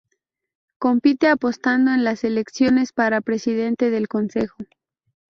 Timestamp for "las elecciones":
2.03-2.91